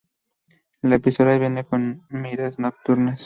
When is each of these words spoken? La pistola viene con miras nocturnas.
La 0.81 0.97
pistola 0.97 1.37
viene 1.37 1.63
con 1.63 2.07
miras 2.09 2.57
nocturnas. 2.57 3.19